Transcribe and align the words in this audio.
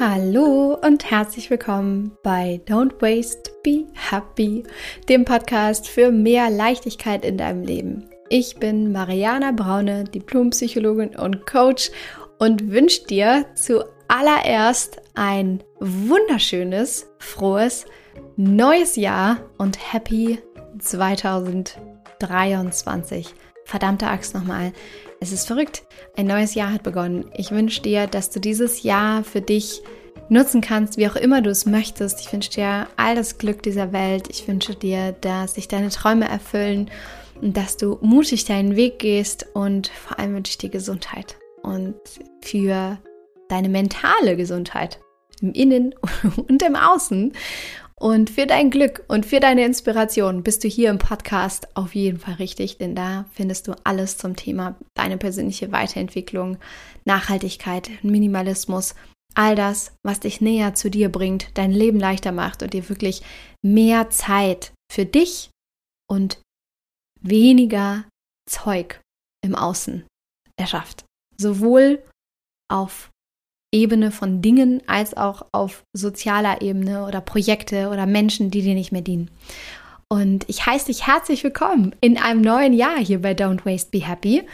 Hallo 0.00 0.76
und 0.82 1.08
herzlich 1.08 1.50
willkommen 1.50 2.18
bei 2.24 2.60
Don't 2.66 3.00
Waste, 3.00 3.52
Be 3.62 3.84
Happy, 3.94 4.64
dem 5.08 5.24
Podcast 5.24 5.86
für 5.86 6.10
mehr 6.10 6.50
Leichtigkeit 6.50 7.24
in 7.24 7.38
deinem 7.38 7.62
Leben. 7.62 8.10
Ich 8.28 8.56
bin 8.56 8.90
Mariana 8.90 9.52
Braune, 9.52 10.02
Diplompsychologin 10.02 11.14
und 11.14 11.46
Coach 11.46 11.92
und 12.40 12.72
wünsche 12.72 13.06
dir 13.06 13.46
zuallererst 13.54 15.00
ein 15.14 15.62
wunderschönes, 15.78 17.06
frohes 17.20 17.84
neues 18.36 18.96
Jahr 18.96 19.42
und 19.58 19.92
Happy 19.92 20.40
2023. 20.80 23.32
Verdammte 23.64 24.08
Axt 24.08 24.34
nochmal. 24.34 24.72
Es 25.24 25.32
ist 25.32 25.46
verrückt. 25.46 25.84
Ein 26.18 26.26
neues 26.26 26.54
Jahr 26.54 26.70
hat 26.70 26.82
begonnen. 26.82 27.30
Ich 27.34 27.50
wünsche 27.50 27.80
dir, 27.80 28.06
dass 28.06 28.28
du 28.28 28.40
dieses 28.40 28.82
Jahr 28.82 29.24
für 29.24 29.40
dich 29.40 29.80
nutzen 30.28 30.60
kannst, 30.60 30.98
wie 30.98 31.08
auch 31.08 31.16
immer 31.16 31.40
du 31.40 31.48
es 31.48 31.64
möchtest. 31.64 32.20
Ich 32.20 32.30
wünsche 32.30 32.50
dir 32.50 32.88
all 32.98 33.14
das 33.14 33.38
Glück 33.38 33.62
dieser 33.62 33.94
Welt. 33.94 34.28
Ich 34.28 34.46
wünsche 34.46 34.74
dir, 34.74 35.12
dass 35.12 35.54
sich 35.54 35.66
deine 35.66 35.88
Träume 35.88 36.28
erfüllen 36.28 36.90
und 37.40 37.56
dass 37.56 37.78
du 37.78 37.98
mutig 38.02 38.44
deinen 38.44 38.76
Weg 38.76 38.98
gehst 38.98 39.46
und 39.54 39.88
vor 39.88 40.18
allem 40.18 40.34
wünsche 40.34 40.50
ich 40.50 40.58
dir 40.58 40.68
Gesundheit 40.68 41.36
und 41.62 41.94
für 42.42 42.98
deine 43.48 43.70
mentale 43.70 44.36
Gesundheit 44.36 45.00
im 45.40 45.54
Innen 45.54 45.94
und 46.48 46.62
im 46.62 46.76
Außen 46.76 47.32
und 47.98 48.30
für 48.30 48.46
dein 48.46 48.70
Glück 48.70 49.04
und 49.08 49.24
für 49.24 49.40
deine 49.40 49.64
Inspiration 49.64 50.42
bist 50.42 50.64
du 50.64 50.68
hier 50.68 50.90
im 50.90 50.98
Podcast 50.98 51.68
auf 51.76 51.94
jeden 51.94 52.18
Fall 52.18 52.34
richtig, 52.34 52.78
denn 52.78 52.94
da 52.94 53.26
findest 53.32 53.68
du 53.68 53.74
alles 53.84 54.18
zum 54.18 54.36
Thema 54.36 54.76
deine 54.94 55.16
persönliche 55.16 55.70
Weiterentwicklung, 55.70 56.58
Nachhaltigkeit, 57.04 57.90
Minimalismus, 58.02 58.94
all 59.34 59.54
das, 59.54 59.92
was 60.02 60.20
dich 60.20 60.40
näher 60.40 60.74
zu 60.74 60.90
dir 60.90 61.08
bringt, 61.08 61.56
dein 61.56 61.70
Leben 61.70 61.98
leichter 62.00 62.32
macht 62.32 62.62
und 62.62 62.72
dir 62.72 62.88
wirklich 62.88 63.22
mehr 63.62 64.10
Zeit 64.10 64.72
für 64.92 65.06
dich 65.06 65.50
und 66.08 66.40
weniger 67.20 68.04
Zeug 68.48 69.00
im 69.44 69.54
Außen 69.54 70.04
erschafft. 70.56 71.04
Sowohl 71.36 72.02
auf 72.70 73.10
Ebene 73.74 74.12
von 74.12 74.40
Dingen 74.40 74.82
als 74.86 75.16
auch 75.16 75.46
auf 75.50 75.84
sozialer 75.92 76.62
Ebene 76.62 77.06
oder 77.06 77.20
Projekte 77.20 77.88
oder 77.88 78.06
Menschen, 78.06 78.50
die 78.50 78.62
dir 78.62 78.74
nicht 78.74 78.92
mehr 78.92 79.02
dienen. 79.02 79.30
Und 80.08 80.48
ich 80.48 80.64
heiße 80.64 80.86
dich 80.86 81.08
herzlich 81.08 81.42
willkommen 81.42 81.94
in 82.00 82.16
einem 82.16 82.40
neuen 82.40 82.72
Jahr 82.72 82.98
hier 82.98 83.20
bei 83.20 83.32
Don't 83.32 83.66
Waste 83.66 83.90
Be 83.90 84.06
Happy. 84.06 84.44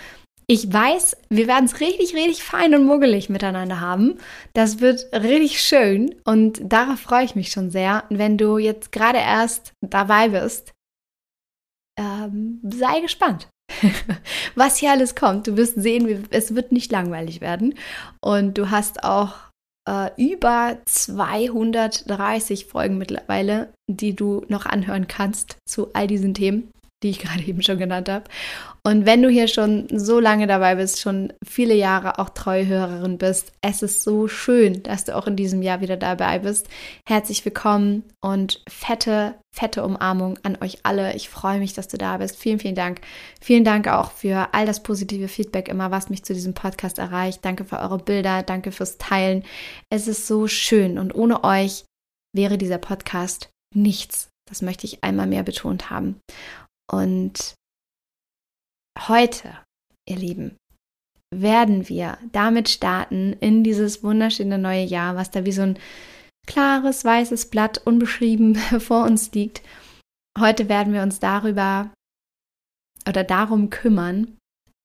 Ich 0.47 0.73
weiß, 0.73 1.19
wir 1.29 1.47
werden 1.47 1.67
es 1.67 1.81
richtig, 1.81 2.15
richtig 2.15 2.43
fein 2.43 2.75
und 2.75 2.87
muggelig 2.87 3.29
miteinander 3.29 3.79
haben. 3.79 4.19
Das 4.55 4.81
wird 4.81 5.07
richtig 5.13 5.61
schön 5.61 6.15
und 6.25 6.61
darauf 6.65 6.99
freue 6.99 7.25
ich 7.25 7.37
mich 7.37 7.53
schon 7.53 7.71
sehr. 7.71 8.05
Wenn 8.09 8.39
du 8.39 8.57
jetzt 8.57 8.91
gerade 8.91 9.19
erst 9.19 9.75
dabei 9.83 10.31
bist, 10.31 10.73
ähm, 11.99 12.61
sei 12.65 13.01
gespannt. 13.01 13.49
was 14.55 14.77
hier 14.77 14.91
alles 14.91 15.15
kommt. 15.15 15.47
Du 15.47 15.57
wirst 15.57 15.81
sehen, 15.81 16.27
es 16.31 16.55
wird 16.55 16.73
nicht 16.73 16.91
langweilig 16.93 17.41
werden. 17.41 17.75
Und 18.21 18.59
du 18.59 18.71
hast 18.71 19.05
auch 19.05 19.35
äh, 19.89 20.11
über 20.17 20.79
230 20.85 22.67
Folgen 22.67 22.99
mittlerweile, 22.99 23.73
die 23.89 24.15
du 24.15 24.45
noch 24.49 24.67
anhören 24.67 25.09
kannst 25.09 25.57
zu 25.67 25.93
all 25.95 26.07
diesen 26.07 26.35
Themen 26.35 26.71
die 27.03 27.11
ich 27.11 27.19
gerade 27.21 27.43
eben 27.45 27.63
schon 27.63 27.79
genannt 27.79 28.09
habe. 28.09 28.25
Und 28.83 29.05
wenn 29.05 29.23
du 29.23 29.29
hier 29.29 29.47
schon 29.47 29.89
so 29.93 30.21
lange 30.21 30.47
dabei 30.47 30.77
bist, 30.77 31.01
schon 31.01 31.33
viele 31.47 31.75
Jahre 31.75 32.19
auch 32.19 32.31
treue 32.31 32.67
Hörerin 32.67 33.19
bist, 33.19 33.53
es 33.61 33.83
ist 33.83 34.03
so 34.03 34.27
schön, 34.27 34.83
dass 34.83 35.05
du 35.05 35.17
auch 35.17 35.27
in 35.27 35.37
diesem 35.37 35.61
Jahr 35.61 35.81
wieder 35.83 35.97
dabei 35.99 36.39
bist. 36.39 36.69
Herzlich 37.07 37.45
willkommen 37.45 38.05
und 38.23 38.63
fette, 38.69 39.35
fette 39.55 39.85
Umarmung 39.85 40.39
an 40.45 40.57
euch 40.63 40.79
alle. 40.85 41.15
Ich 41.15 41.29
freue 41.29 41.59
mich, 41.59 41.75
dass 41.75 41.89
du 41.89 41.99
da 41.99 42.17
bist. 42.17 42.37
Vielen, 42.37 42.59
vielen 42.59 42.75
Dank. 42.75 43.03
Vielen 43.41 43.65
Dank 43.65 43.87
auch 43.89 44.13
für 44.13 44.49
all 44.53 44.65
das 44.65 44.83
positive 44.83 45.29
Feedback 45.29 45.69
immer, 45.69 45.91
was 45.91 46.09
mich 46.09 46.25
zu 46.25 46.33
diesem 46.33 46.55
Podcast 46.55 46.99
erreicht. 46.99 47.45
Danke 47.45 47.65
für 47.65 47.81
eure 47.81 47.99
Bilder. 47.99 48.43
Danke 48.43 48.73
fürs 48.73 48.97
Teilen. 48.97 49.45
Es 49.91 50.09
ist 50.09 50.27
so 50.27 50.47
schön 50.47 50.99
und 50.99 51.15
ohne 51.15 51.45
euch 51.45 51.85
wäre 52.35 52.57
dieser 52.57 52.79
Podcast 52.79 53.51
nichts. 53.75 54.29
Das 54.49 54.63
möchte 54.63 54.87
ich 54.87 55.05
einmal 55.05 55.27
mehr 55.27 55.43
betont 55.43 55.91
haben. 55.91 56.21
Und 56.91 57.55
heute, 59.09 59.57
ihr 60.09 60.17
Lieben, 60.17 60.57
werden 61.33 61.89
wir 61.89 62.19
damit 62.33 62.69
starten 62.69 63.35
in 63.35 63.63
dieses 63.63 64.03
wunderschöne 64.03 64.59
neue 64.59 64.83
Jahr, 64.83 65.15
was 65.15 65.31
da 65.31 65.45
wie 65.45 65.53
so 65.53 65.63
ein 65.63 65.79
klares 66.47 67.05
weißes 67.05 67.51
Blatt 67.51 67.79
unbeschrieben 67.79 68.55
vor 68.81 69.05
uns 69.05 69.31
liegt. 69.33 69.63
Heute 70.39 70.69
werden 70.69 70.93
wir 70.93 71.03
uns 71.03 71.21
darüber 71.21 71.93
oder 73.09 73.25
darum 73.25 73.71
kümmern, 73.71 74.37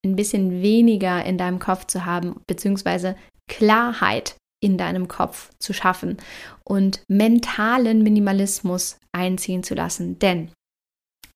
ein 0.06 0.16
bisschen 0.16 0.62
weniger 0.62 1.26
in 1.26 1.38
deinem 1.38 1.60
Kopf 1.60 1.86
zu 1.86 2.06
haben, 2.06 2.42
beziehungsweise 2.48 3.16
Klarheit 3.50 4.36
in 4.64 4.78
deinem 4.78 5.08
Kopf 5.08 5.52
zu 5.60 5.74
schaffen 5.74 6.18
und 6.64 7.04
mentalen 7.10 8.04
Minimalismus 8.04 9.00
einziehen 9.12 9.64
zu 9.64 9.76
lassen. 9.76 10.18
Denn 10.20 10.52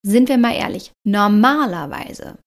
sind 0.05 0.29
wir 0.29 0.37
mal 0.37 0.55
ehrlich, 0.55 0.91
normalerweise, 1.05 2.37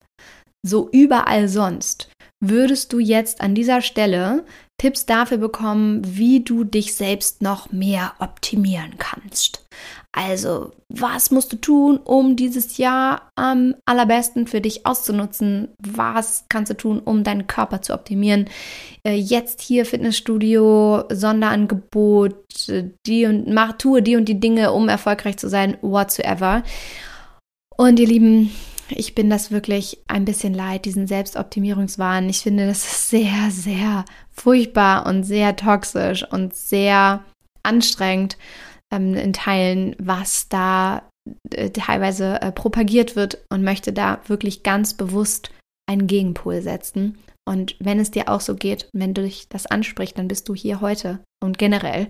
so 0.64 0.88
überall 0.90 1.48
sonst, 1.48 2.08
würdest 2.40 2.92
du 2.92 2.98
jetzt 2.98 3.40
an 3.40 3.54
dieser 3.54 3.80
Stelle 3.82 4.44
Tipps 4.82 5.06
dafür 5.06 5.38
bekommen, 5.38 6.02
wie 6.04 6.40
du 6.40 6.64
dich 6.64 6.96
selbst 6.96 7.40
noch 7.40 7.70
mehr 7.70 8.14
optimieren 8.18 8.94
kannst. 8.98 9.64
Also, 10.10 10.72
was 10.88 11.30
musst 11.30 11.52
du 11.52 11.56
tun, 11.56 11.98
um 11.98 12.34
dieses 12.34 12.78
Jahr 12.78 13.30
am 13.36 13.76
allerbesten 13.86 14.48
für 14.48 14.60
dich 14.60 14.84
auszunutzen? 14.84 15.68
Was 15.78 16.46
kannst 16.48 16.70
du 16.70 16.76
tun, 16.76 16.98
um 16.98 17.22
deinen 17.22 17.46
Körper 17.46 17.80
zu 17.80 17.94
optimieren? 17.94 18.50
Äh, 19.06 19.14
jetzt 19.14 19.60
hier 19.60 19.86
Fitnessstudio, 19.86 21.04
Sonderangebot, 21.12 22.34
die 23.06 23.26
und 23.26 23.46
mach, 23.54 23.74
tue 23.74 24.02
die 24.02 24.16
und 24.16 24.24
die 24.24 24.40
Dinge, 24.40 24.72
um 24.72 24.88
erfolgreich 24.88 25.38
zu 25.38 25.48
sein, 25.48 25.78
whatsoever. 25.80 26.64
Und 27.76 27.98
ihr 27.98 28.06
Lieben, 28.06 28.50
ich 28.88 29.14
bin 29.14 29.30
das 29.30 29.50
wirklich 29.50 29.98
ein 30.08 30.24
bisschen 30.24 30.54
leid, 30.54 30.84
diesen 30.84 31.06
Selbstoptimierungswahn. 31.06 32.28
Ich 32.28 32.40
finde, 32.40 32.66
das 32.66 32.84
ist 32.84 33.10
sehr, 33.10 33.50
sehr 33.50 34.04
furchtbar 34.30 35.06
und 35.06 35.24
sehr 35.24 35.56
toxisch 35.56 36.24
und 36.30 36.54
sehr 36.54 37.24
anstrengend 37.62 38.36
ähm, 38.92 39.14
in 39.14 39.32
Teilen, 39.32 39.96
was 39.98 40.48
da 40.48 41.02
äh, 41.50 41.70
teilweise 41.70 42.40
äh, 42.42 42.52
propagiert 42.52 43.16
wird 43.16 43.38
und 43.50 43.62
möchte 43.62 43.92
da 43.92 44.20
wirklich 44.26 44.62
ganz 44.62 44.94
bewusst 44.94 45.50
einen 45.88 46.06
Gegenpol 46.06 46.62
setzen. 46.62 47.18
Und 47.44 47.76
wenn 47.80 47.98
es 47.98 48.10
dir 48.10 48.28
auch 48.28 48.40
so 48.40 48.54
geht, 48.54 48.88
wenn 48.92 49.14
du 49.14 49.22
dich 49.22 49.48
das 49.48 49.66
ansprichst, 49.66 50.16
dann 50.16 50.28
bist 50.28 50.48
du 50.48 50.54
hier 50.54 50.80
heute 50.80 51.20
und 51.42 51.58
generell 51.58 52.08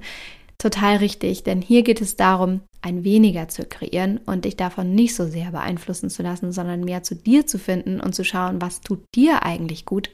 total 0.62 0.96
richtig, 0.96 1.42
denn 1.42 1.60
hier 1.60 1.82
geht 1.82 2.00
es 2.00 2.16
darum, 2.16 2.60
ein 2.80 3.04
weniger 3.04 3.48
zu 3.48 3.64
kreieren 3.64 4.18
und 4.26 4.44
dich 4.44 4.56
davon 4.56 4.94
nicht 4.94 5.14
so 5.14 5.26
sehr 5.26 5.50
beeinflussen 5.50 6.10
zu 6.10 6.22
lassen, 6.22 6.52
sondern 6.52 6.84
mehr 6.84 7.02
zu 7.02 7.14
dir 7.14 7.46
zu 7.46 7.58
finden 7.58 8.00
und 8.00 8.14
zu 8.14 8.24
schauen, 8.24 8.60
was 8.60 8.80
tut 8.80 9.04
dir 9.14 9.44
eigentlich 9.44 9.84
gut. 9.84 10.10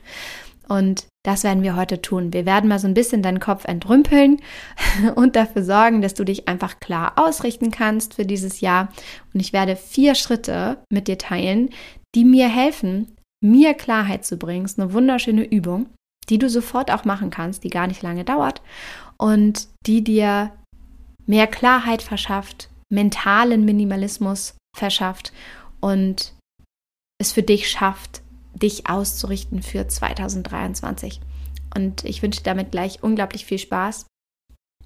Und 0.68 1.06
das 1.24 1.44
werden 1.44 1.62
wir 1.62 1.76
heute 1.76 2.02
tun. 2.02 2.32
Wir 2.32 2.44
werden 2.44 2.68
mal 2.68 2.78
so 2.78 2.86
ein 2.86 2.94
bisschen 2.94 3.22
deinen 3.22 3.40
Kopf 3.40 3.64
entrümpeln 3.64 4.40
und 5.14 5.34
dafür 5.34 5.62
sorgen, 5.62 6.02
dass 6.02 6.14
du 6.14 6.24
dich 6.24 6.46
einfach 6.46 6.78
klar 6.78 7.12
ausrichten 7.16 7.70
kannst 7.70 8.14
für 8.14 8.26
dieses 8.26 8.60
Jahr. 8.60 8.88
Und 9.32 9.40
ich 9.40 9.52
werde 9.52 9.76
vier 9.76 10.14
Schritte 10.14 10.78
mit 10.90 11.08
dir 11.08 11.18
teilen, 11.18 11.70
die 12.14 12.24
mir 12.24 12.48
helfen, 12.48 13.16
mir 13.42 13.74
Klarheit 13.74 14.24
zu 14.24 14.36
bringen. 14.36 14.66
Es 14.66 14.72
ist 14.72 14.80
eine 14.80 14.92
wunderschöne 14.92 15.44
Übung, 15.44 15.86
die 16.28 16.38
du 16.38 16.48
sofort 16.48 16.90
auch 16.90 17.04
machen 17.04 17.30
kannst, 17.30 17.64
die 17.64 17.70
gar 17.70 17.86
nicht 17.86 18.02
lange 18.02 18.24
dauert 18.24 18.62
und 19.16 19.68
die 19.86 20.02
dir 20.02 20.52
mehr 21.26 21.46
Klarheit 21.46 22.02
verschafft, 22.02 22.70
mentalen 22.90 23.64
Minimalismus 23.64 24.56
verschafft 24.76 25.32
und 25.80 26.34
es 27.20 27.32
für 27.32 27.42
dich 27.42 27.68
schafft, 27.68 28.22
dich 28.54 28.88
auszurichten 28.88 29.62
für 29.62 29.86
2023. 29.86 31.20
Und 31.74 32.04
ich 32.04 32.22
wünsche 32.22 32.40
dir 32.40 32.44
damit 32.44 32.70
gleich 32.70 33.02
unglaublich 33.02 33.44
viel 33.44 33.58
Spaß. 33.58 34.06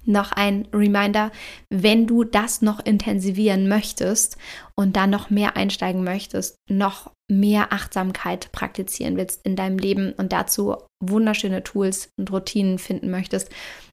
Noch 0.05 0.31
ein 0.31 0.67
Reminder, 0.73 1.31
wenn 1.69 2.07
du 2.07 2.23
das 2.23 2.61
noch 2.61 2.85
intensivieren 2.85 3.67
möchtest 3.67 4.37
und 4.75 4.95
da 4.95 5.07
noch 5.07 5.29
mehr 5.29 5.55
einsteigen 5.55 6.03
möchtest, 6.03 6.57
noch 6.69 7.11
mehr 7.31 7.71
Achtsamkeit 7.71 8.51
praktizieren 8.51 9.17
willst 9.17 9.45
in 9.45 9.55
deinem 9.55 9.77
Leben 9.77 10.13
und 10.13 10.33
dazu 10.33 10.75
wunderschöne 11.01 11.63
Tools 11.63 12.09
und 12.17 12.31
Routinen 12.31 12.79
finden 12.79 13.09
möchtest, 13.09 13.49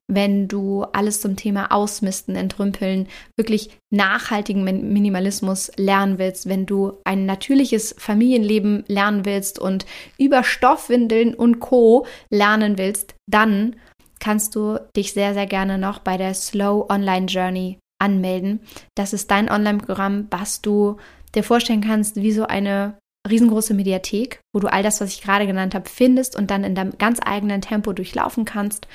wenn 0.07 0.49
du 0.49 0.83
alles 0.83 1.21
zum 1.21 1.37
Thema 1.37 1.71
Ausmisten, 1.71 2.35
Entrümpeln, 2.35 3.07
wirklich 3.37 3.69
nachhaltigen 3.93 4.63
Minimalismus 4.63 5.71
lernen 5.77 6.17
willst, 6.17 6.49
wenn 6.49 6.65
du 6.65 6.99
ein 7.05 7.25
natürliches 7.25 7.95
Familienleben 7.97 8.83
lernen 8.87 9.25
willst 9.25 9.59
und 9.59 9.85
über 10.17 10.43
Stoffwindeln 10.43 11.33
und 11.33 11.59
Co. 11.59 12.05
lernen 12.29 12.77
willst, 12.77 13.15
dann 13.29 13.77
kannst 14.21 14.55
du 14.55 14.79
dich 14.95 15.11
sehr, 15.11 15.33
sehr 15.33 15.47
gerne 15.47 15.77
noch 15.77 15.99
bei 15.99 16.15
der 16.15 16.33
Slow 16.33 16.85
Online 16.89 17.25
Journey 17.25 17.79
anmelden. 17.99 18.61
Das 18.95 19.11
ist 19.11 19.29
dein 19.29 19.51
Online-Programm, 19.51 20.27
was 20.29 20.61
du 20.61 20.97
dir 21.35 21.43
vorstellen 21.43 21.81
kannst, 21.81 22.15
wie 22.15 22.31
so 22.31 22.45
eine 22.45 22.97
riesengroße 23.29 23.73
Mediathek, 23.73 24.39
wo 24.53 24.59
du 24.59 24.71
all 24.71 24.83
das, 24.83 25.01
was 25.01 25.09
ich 25.09 25.21
gerade 25.21 25.45
genannt 25.45 25.75
habe, 25.75 25.89
findest 25.89 26.35
und 26.35 26.49
dann 26.49 26.63
in 26.63 26.75
deinem 26.75 26.97
ganz 26.97 27.19
eigenen 27.23 27.61
Tempo 27.61 27.93
durchlaufen 27.93 28.45
kannst 28.45 28.87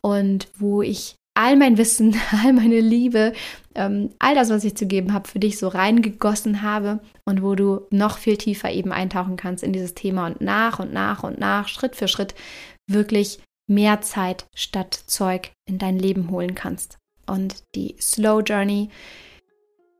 und 0.00 0.48
wo 0.58 0.82
ich 0.82 1.14
all 1.34 1.56
mein 1.56 1.78
Wissen, 1.78 2.16
all 2.42 2.52
meine 2.52 2.80
Liebe, 2.80 3.32
ähm, 3.74 4.10
all 4.18 4.34
das, 4.34 4.50
was 4.50 4.64
ich 4.64 4.76
zu 4.76 4.86
geben 4.86 5.12
habe, 5.12 5.28
für 5.28 5.38
dich 5.38 5.58
so 5.58 5.68
reingegossen 5.68 6.62
habe 6.62 7.00
und 7.24 7.42
wo 7.42 7.54
du 7.54 7.86
noch 7.90 8.18
viel 8.18 8.36
tiefer 8.36 8.72
eben 8.72 8.92
eintauchen 8.92 9.36
kannst 9.36 9.62
in 9.62 9.72
dieses 9.72 9.94
Thema 9.94 10.26
und 10.26 10.40
nach 10.40 10.80
und 10.80 10.92
nach 10.92 11.22
und 11.22 11.38
nach, 11.38 11.68
Schritt 11.68 11.94
für 11.94 12.08
Schritt 12.08 12.34
wirklich 12.90 13.38
mehr 13.68 14.00
Zeit 14.00 14.46
statt 14.54 14.94
Zeug 15.06 15.52
in 15.64 15.78
dein 15.78 15.98
Leben 15.98 16.30
holen 16.30 16.54
kannst. 16.54 16.98
Und 17.26 17.62
die 17.74 17.94
Slow 18.00 18.42
Journey 18.42 18.88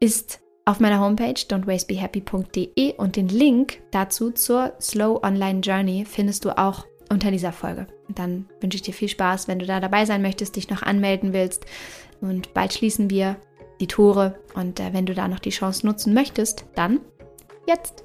ist 0.00 0.40
auf 0.64 0.80
meiner 0.80 1.00
Homepage 1.00 1.34
don'twastebehappy.de 1.34 2.96
und 2.96 3.16
den 3.16 3.28
Link 3.28 3.80
dazu 3.90 4.30
zur 4.30 4.74
Slow 4.80 5.20
Online 5.22 5.60
Journey 5.60 6.04
findest 6.04 6.44
du 6.44 6.56
auch 6.58 6.86
unter 7.10 7.30
dieser 7.30 7.52
Folge. 7.52 7.86
Dann 8.08 8.48
wünsche 8.60 8.76
ich 8.76 8.82
dir 8.82 8.92
viel 8.92 9.08
Spaß, 9.08 9.48
wenn 9.48 9.58
du 9.58 9.66
da 9.66 9.80
dabei 9.80 10.04
sein 10.04 10.22
möchtest, 10.22 10.56
dich 10.56 10.68
noch 10.68 10.82
anmelden 10.82 11.32
willst. 11.32 11.64
Und 12.20 12.52
bald 12.54 12.74
schließen 12.74 13.10
wir 13.10 13.36
die 13.80 13.86
Tore. 13.86 14.38
Und 14.54 14.80
äh, 14.80 14.92
wenn 14.92 15.06
du 15.06 15.14
da 15.14 15.28
noch 15.28 15.38
die 15.38 15.50
Chance 15.50 15.86
nutzen 15.86 16.14
möchtest, 16.14 16.64
dann 16.74 17.00
jetzt 17.66 18.04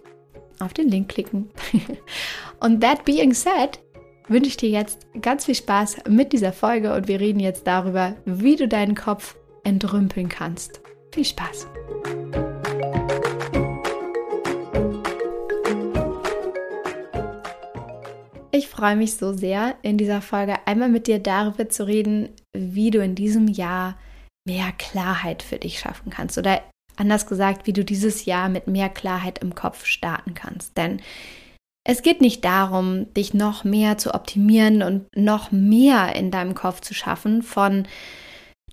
auf 0.60 0.74
den 0.74 0.88
Link 0.88 1.10
klicken. 1.10 1.50
und 2.60 2.82
that 2.82 3.04
being 3.06 3.34
said, 3.34 3.80
wünsche 4.28 4.50
ich 4.50 4.58
dir 4.58 4.70
jetzt 4.70 5.08
ganz 5.22 5.46
viel 5.46 5.56
Spaß 5.56 6.04
mit 6.10 6.34
dieser 6.34 6.54
Folge 6.54 6.94
und 6.94 7.08
wir 7.08 7.20
reden 7.20 7.40
jetzt 7.40 7.68
darüber, 7.68 8.16
wie 8.26 8.56
du 8.56 8.68
deinen 8.68 8.96
Kopf 8.96 9.36
entrümpeln 9.64 10.30
kannst. 10.30 10.82
Viel 11.12 11.26
Spaß! 11.26 11.68
Ich 18.52 18.68
freue 18.68 18.96
mich 18.96 19.18
so 19.18 19.34
sehr, 19.34 19.76
in 19.82 19.98
dieser 19.98 20.22
Folge 20.22 20.56
einmal 20.66 20.90
mit 20.90 21.08
dir 21.08 21.20
darüber 21.20 21.70
zu 21.70 21.88
reden, 21.88 22.30
wie 22.56 22.92
du 22.92 23.04
in 23.04 23.16
diesem 23.16 23.48
Jahr 23.48 23.98
mehr 24.46 24.72
Klarheit 24.78 25.42
für 25.42 25.58
dich 25.58 25.80
schaffen 25.80 26.10
kannst. 26.10 26.38
Oder 26.38 26.62
anders 26.96 27.26
gesagt, 27.26 27.66
wie 27.66 27.74
du 27.74 27.84
dieses 27.84 28.26
Jahr 28.26 28.50
mit 28.50 28.68
mehr 28.68 28.90
Klarheit 28.90 29.40
im 29.40 29.56
Kopf 29.56 29.86
starten 29.86 30.34
kannst. 30.34 30.78
Denn 30.78 31.02
es 31.86 32.02
geht 32.02 32.22
nicht 32.22 32.46
darum, 32.46 33.14
dich 33.14 33.34
noch 33.34 33.64
mehr 33.64 33.98
zu 33.98 34.14
optimieren 34.14 34.84
und 34.84 35.06
noch 35.16 35.52
mehr 35.52 36.16
in 36.16 36.32
deinem 36.32 36.56
Kopf 36.56 36.82
zu 36.82 36.94
schaffen 36.94 37.42
von 37.42 37.88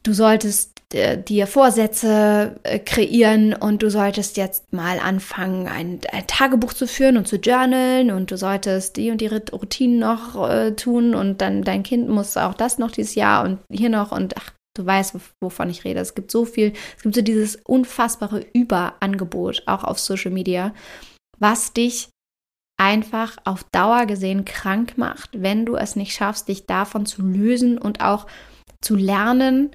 du 0.02 0.12
solltest 0.12 0.80
äh, 0.94 1.22
dir 1.22 1.46
Vorsätze 1.46 2.56
äh, 2.62 2.78
kreieren 2.78 3.54
und 3.54 3.82
du 3.82 3.90
solltest 3.90 4.36
jetzt 4.36 4.72
mal 4.72 4.98
anfangen, 4.98 5.68
ein, 5.68 6.00
ein, 6.10 6.26
Tagebuch 6.26 6.72
zu 6.72 6.86
führen 6.86 7.16
und 7.16 7.28
zu 7.28 7.36
journalen 7.36 8.10
und 8.10 8.30
du 8.30 8.36
solltest 8.36 8.96
die 8.96 9.10
und 9.10 9.20
die 9.20 9.28
Routinen 9.28 9.98
noch 9.98 10.48
äh, 10.48 10.72
tun 10.72 11.14
und 11.14 11.40
dann 11.40 11.62
dein 11.62 11.82
Kind 11.82 12.08
muss 12.08 12.36
auch 12.36 12.54
das 12.54 12.78
noch 12.78 12.90
dieses 12.90 13.14
Jahr 13.14 13.44
und 13.44 13.60
hier 13.70 13.88
noch 13.88 14.12
und 14.12 14.36
ach, 14.36 14.52
du 14.76 14.84
weißt, 14.84 15.14
wovon 15.40 15.70
ich 15.70 15.84
rede. 15.84 16.00
Es 16.00 16.14
gibt 16.14 16.30
so 16.30 16.44
viel, 16.44 16.72
es 16.96 17.02
gibt 17.02 17.14
so 17.14 17.22
dieses 17.22 17.56
unfassbare 17.56 18.44
Überangebot 18.52 19.64
auch 19.66 19.84
auf 19.84 19.98
Social 19.98 20.30
Media, 20.30 20.74
was 21.38 21.72
dich 21.72 22.08
einfach 22.80 23.36
auf 23.44 23.62
Dauer 23.72 24.06
gesehen 24.06 24.46
krank 24.46 24.96
macht, 24.96 25.42
wenn 25.42 25.66
du 25.66 25.76
es 25.76 25.96
nicht 25.96 26.14
schaffst, 26.14 26.48
dich 26.48 26.64
davon 26.64 27.04
zu 27.04 27.20
lösen 27.20 27.76
und 27.76 28.00
auch 28.00 28.26
zu 28.80 28.96
lernen, 28.96 29.70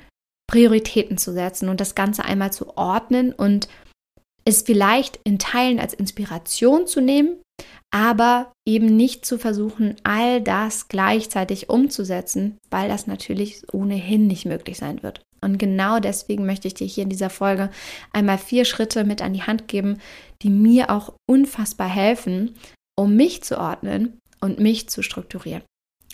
Prioritäten 0.49 1.19
zu 1.19 1.31
setzen 1.31 1.69
und 1.69 1.79
das 1.79 1.93
Ganze 1.93 2.25
einmal 2.25 2.51
zu 2.51 2.77
ordnen 2.77 3.31
und 3.31 3.67
es 4.43 4.63
vielleicht 4.63 5.19
in 5.23 5.37
Teilen 5.37 5.79
als 5.79 5.93
Inspiration 5.93 6.87
zu 6.87 6.99
nehmen, 6.99 7.37
aber 7.91 8.51
eben 8.67 8.87
nicht 8.87 9.23
zu 9.23 9.37
versuchen, 9.37 9.95
all 10.03 10.41
das 10.41 10.87
gleichzeitig 10.87 11.69
umzusetzen, 11.69 12.57
weil 12.71 12.89
das 12.89 13.05
natürlich 13.05 13.61
ohnehin 13.71 14.25
nicht 14.25 14.45
möglich 14.45 14.77
sein 14.77 15.03
wird. 15.03 15.21
Und 15.41 15.59
genau 15.59 15.99
deswegen 15.99 16.47
möchte 16.47 16.67
ich 16.67 16.73
dir 16.73 16.87
hier 16.87 17.03
in 17.03 17.09
dieser 17.09 17.29
Folge 17.29 17.69
einmal 18.11 18.39
vier 18.39 18.65
Schritte 18.65 19.03
mit 19.03 19.21
an 19.21 19.33
die 19.33 19.43
Hand 19.43 19.67
geben, 19.67 19.99
die 20.41 20.49
mir 20.49 20.89
auch 20.89 21.13
unfassbar 21.29 21.87
helfen, 21.87 22.55
um 22.97 23.15
mich 23.15 23.43
zu 23.43 23.59
ordnen 23.59 24.19
und 24.41 24.59
mich 24.59 24.89
zu 24.89 25.01
strukturieren. 25.01 25.63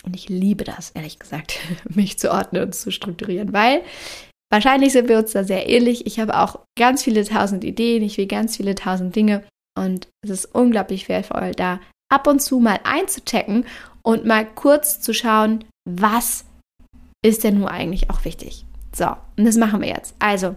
Und 0.04 0.16
ich 0.16 0.28
liebe 0.28 0.64
das, 0.64 0.90
ehrlich 0.90 1.18
gesagt, 1.18 1.58
mich 1.88 2.18
zu 2.18 2.30
ordnen 2.30 2.64
und 2.64 2.74
zu 2.74 2.90
strukturieren, 2.90 3.52
weil 3.52 3.82
wahrscheinlich 4.50 4.92
sind 4.92 5.08
wir 5.08 5.18
uns 5.18 5.32
da 5.32 5.44
sehr 5.44 5.68
ähnlich. 5.68 6.06
Ich 6.06 6.18
habe 6.18 6.38
auch 6.38 6.60
ganz 6.78 7.02
viele 7.02 7.24
tausend 7.24 7.64
Ideen, 7.64 8.02
ich 8.02 8.18
will 8.18 8.26
ganz 8.26 8.56
viele 8.56 8.74
tausend 8.74 9.14
Dinge 9.14 9.44
und 9.78 10.08
es 10.22 10.30
ist 10.30 10.46
unglaublich 10.46 11.08
wertvoll, 11.08 11.52
da 11.52 11.80
ab 12.12 12.26
und 12.26 12.40
zu 12.40 12.60
mal 12.60 12.80
einzuchecken 12.84 13.64
und 14.02 14.26
mal 14.26 14.44
kurz 14.44 15.00
zu 15.00 15.14
schauen, 15.14 15.64
was 15.88 16.44
ist 17.24 17.44
denn 17.44 17.58
nun 17.58 17.68
eigentlich 17.68 18.10
auch 18.10 18.24
wichtig. 18.24 18.66
So, 18.94 19.06
und 19.38 19.44
das 19.44 19.56
machen 19.56 19.80
wir 19.80 19.88
jetzt. 19.88 20.14
Also, 20.18 20.56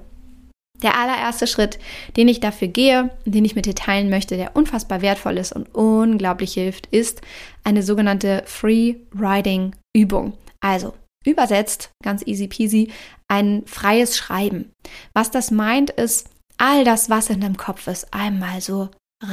der 0.83 0.97
allererste 0.97 1.47
Schritt, 1.47 1.79
den 2.17 2.27
ich 2.27 2.39
dafür 2.39 2.67
gehe, 2.67 3.11
den 3.25 3.45
ich 3.45 3.55
mit 3.55 3.65
dir 3.65 3.75
teilen 3.75 4.09
möchte, 4.09 4.37
der 4.37 4.55
unfassbar 4.55 5.01
wertvoll 5.01 5.37
ist 5.37 5.53
und 5.53 5.73
unglaublich 5.73 6.53
hilft, 6.53 6.87
ist 6.87 7.21
eine 7.63 7.83
sogenannte 7.83 8.43
Free 8.45 8.95
Writing 9.11 9.75
Übung. 9.95 10.33
Also 10.59 10.93
übersetzt, 11.25 11.89
ganz 12.03 12.25
easy 12.25 12.47
peasy, 12.47 12.91
ein 13.27 13.63
freies 13.65 14.17
Schreiben. 14.17 14.71
Was 15.13 15.31
das 15.31 15.51
meint, 15.51 15.89
ist 15.89 16.29
all 16.57 16.83
das, 16.83 17.09
was 17.09 17.29
in 17.29 17.41
deinem 17.41 17.57
Kopf 17.57 17.87
ist, 17.87 18.13
einmal 18.13 18.61
so 18.61 18.89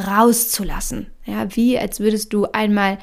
rauszulassen. 0.06 1.08
Ja, 1.24 1.54
wie 1.54 1.78
als 1.78 2.00
würdest 2.00 2.32
du 2.32 2.46
einmal 2.46 2.98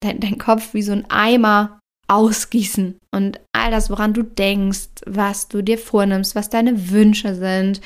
dein, 0.00 0.20
dein 0.20 0.38
Kopf 0.38 0.74
wie 0.74 0.82
so 0.82 0.92
ein 0.92 1.10
Eimer 1.10 1.77
ausgießen 2.08 2.98
und 3.14 3.40
all 3.52 3.70
das, 3.70 3.90
woran 3.90 4.14
du 4.14 4.22
denkst, 4.22 4.88
was 5.06 5.48
du 5.48 5.62
dir 5.62 5.78
vornimmst, 5.78 6.34
was 6.34 6.48
deine 6.48 6.90
Wünsche 6.90 7.34
sind, 7.34 7.80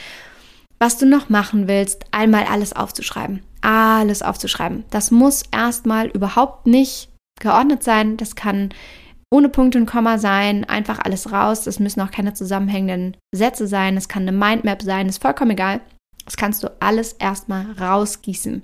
was 0.78 0.98
du 0.98 1.06
noch 1.06 1.28
machen 1.28 1.68
willst, 1.68 2.04
einmal 2.10 2.44
alles 2.44 2.72
aufzuschreiben. 2.72 3.42
Alles 3.60 4.22
aufzuschreiben. 4.22 4.84
Das 4.90 5.10
muss 5.10 5.42
erstmal 5.52 6.08
überhaupt 6.08 6.66
nicht 6.66 7.08
geordnet 7.40 7.82
sein. 7.84 8.16
Das 8.16 8.34
kann 8.34 8.70
ohne 9.30 9.48
Punkt 9.48 9.76
und 9.76 9.86
Komma 9.86 10.18
sein, 10.18 10.64
einfach 10.64 10.98
alles 10.98 11.32
raus. 11.32 11.62
Das 11.62 11.78
müssen 11.78 12.00
auch 12.00 12.10
keine 12.10 12.34
zusammenhängenden 12.34 13.16
Sätze 13.32 13.66
sein. 13.66 13.96
Es 13.96 14.08
kann 14.08 14.22
eine 14.22 14.32
Mindmap 14.32 14.82
sein, 14.82 15.08
ist 15.08 15.22
vollkommen 15.22 15.52
egal. 15.52 15.80
Das 16.24 16.36
kannst 16.36 16.62
du 16.62 16.70
alles 16.80 17.14
erstmal 17.14 17.72
rausgießen. 17.72 18.62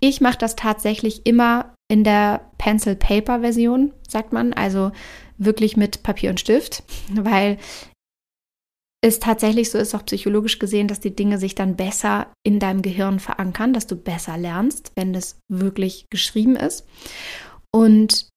Ich 0.00 0.20
mache 0.20 0.38
das 0.38 0.56
tatsächlich 0.56 1.26
immer 1.26 1.71
in 1.92 2.04
der 2.04 2.50
Pencil-Paper-Version, 2.56 3.92
sagt 4.08 4.32
man, 4.32 4.54
also 4.54 4.92
wirklich 5.36 5.76
mit 5.76 6.02
Papier 6.02 6.30
und 6.30 6.40
Stift, 6.40 6.84
weil 7.12 7.58
es 9.04 9.18
tatsächlich 9.18 9.70
so 9.70 9.76
ist, 9.76 9.94
auch 9.94 10.06
psychologisch 10.06 10.58
gesehen, 10.58 10.88
dass 10.88 11.00
die 11.00 11.14
Dinge 11.14 11.36
sich 11.36 11.54
dann 11.54 11.76
besser 11.76 12.32
in 12.46 12.60
deinem 12.60 12.80
Gehirn 12.80 13.20
verankern, 13.20 13.74
dass 13.74 13.86
du 13.86 13.96
besser 13.96 14.38
lernst, 14.38 14.92
wenn 14.94 15.12
das 15.12 15.38
wirklich 15.50 16.06
geschrieben 16.08 16.56
ist. 16.56 16.86
Und 17.74 18.28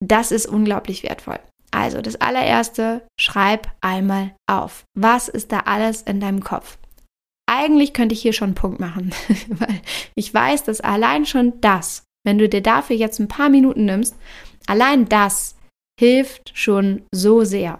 das 0.00 0.30
ist 0.30 0.46
unglaublich 0.46 1.02
wertvoll. 1.02 1.40
Also 1.72 2.00
das 2.00 2.14
allererste, 2.14 3.08
schreib 3.18 3.72
einmal 3.80 4.36
auf. 4.48 4.84
Was 4.94 5.26
ist 5.28 5.50
da 5.50 5.60
alles 5.60 6.02
in 6.02 6.20
deinem 6.20 6.44
Kopf? 6.44 6.78
Eigentlich 7.50 7.92
könnte 7.92 8.14
ich 8.14 8.22
hier 8.22 8.32
schon 8.32 8.50
einen 8.50 8.54
Punkt 8.54 8.78
machen, 8.78 9.12
weil 9.48 9.80
ich 10.14 10.32
weiß, 10.32 10.62
dass 10.62 10.80
allein 10.80 11.26
schon 11.26 11.60
das 11.60 12.05
wenn 12.26 12.38
du 12.38 12.48
dir 12.48 12.60
dafür 12.60 12.96
jetzt 12.96 13.20
ein 13.20 13.28
paar 13.28 13.48
Minuten 13.48 13.84
nimmst, 13.84 14.16
allein 14.66 15.08
das 15.08 15.56
hilft 15.98 16.52
schon 16.54 17.06
so 17.14 17.44
sehr, 17.44 17.78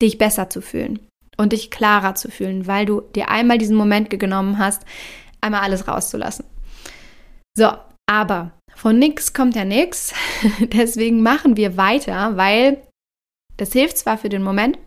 dich 0.00 0.16
besser 0.16 0.48
zu 0.48 0.62
fühlen 0.62 1.00
und 1.36 1.52
dich 1.52 1.70
klarer 1.70 2.14
zu 2.14 2.30
fühlen, 2.30 2.66
weil 2.68 2.86
du 2.86 3.00
dir 3.00 3.28
einmal 3.28 3.58
diesen 3.58 3.76
Moment 3.76 4.08
genommen 4.08 4.58
hast, 4.58 4.84
einmal 5.40 5.62
alles 5.62 5.88
rauszulassen. 5.88 6.46
So, 7.58 7.72
aber 8.08 8.52
von 8.74 8.98
nichts 8.98 9.34
kommt 9.34 9.56
ja 9.56 9.64
nichts. 9.64 10.14
Deswegen 10.60 11.22
machen 11.22 11.56
wir 11.56 11.76
weiter, 11.76 12.36
weil 12.36 12.82
das 13.56 13.72
hilft 13.72 13.98
zwar 13.98 14.18
für 14.18 14.28
den 14.28 14.42
Moment, 14.42 14.78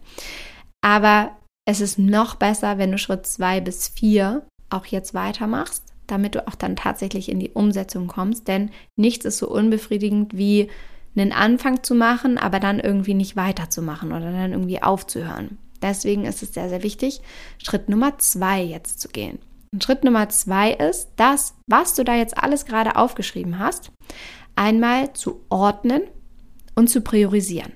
aber 0.81 1.37
es 1.67 1.81
ist 1.81 1.99
noch 1.99 2.35
besser, 2.35 2.77
wenn 2.77 2.91
du 2.91 2.97
Schritt 2.97 3.27
zwei 3.27 3.59
bis 3.59 3.89
vier 3.89 4.47
auch 4.69 4.85
jetzt 4.85 5.13
weitermachst 5.13 5.88
damit 6.11 6.35
du 6.35 6.47
auch 6.47 6.55
dann 6.55 6.75
tatsächlich 6.75 7.29
in 7.29 7.39
die 7.39 7.51
Umsetzung 7.51 8.07
kommst. 8.07 8.47
Denn 8.47 8.71
nichts 8.95 9.25
ist 9.25 9.37
so 9.37 9.49
unbefriedigend 9.49 10.37
wie 10.37 10.69
einen 11.15 11.31
Anfang 11.31 11.83
zu 11.83 11.95
machen, 11.95 12.37
aber 12.37 12.59
dann 12.59 12.79
irgendwie 12.79 13.13
nicht 13.13 13.35
weiterzumachen 13.35 14.11
oder 14.11 14.31
dann 14.31 14.51
irgendwie 14.51 14.81
aufzuhören. 14.81 15.57
Deswegen 15.81 16.25
ist 16.25 16.43
es 16.43 16.53
sehr, 16.53 16.69
sehr 16.69 16.83
wichtig, 16.83 17.21
Schritt 17.57 17.89
Nummer 17.89 18.17
zwei 18.17 18.61
jetzt 18.61 18.99
zu 18.99 19.09
gehen. 19.09 19.39
Und 19.73 19.83
Schritt 19.83 20.03
Nummer 20.03 20.29
zwei 20.29 20.71
ist, 20.71 21.09
das, 21.15 21.55
was 21.67 21.93
du 21.93 22.03
da 22.03 22.15
jetzt 22.15 22.37
alles 22.37 22.65
gerade 22.65 22.95
aufgeschrieben 22.95 23.59
hast, 23.59 23.91
einmal 24.55 25.13
zu 25.13 25.45
ordnen 25.49 26.01
und 26.75 26.89
zu 26.89 27.01
priorisieren. 27.01 27.73